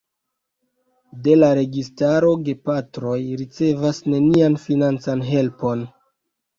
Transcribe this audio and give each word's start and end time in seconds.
De 1.27 1.35
la 1.41 1.49
registaro 1.59 2.33
gepatroj 2.49 3.15
ricevas 3.45 4.03
nenian 4.11 4.61
financan 4.67 5.27
helpon. 5.33 5.91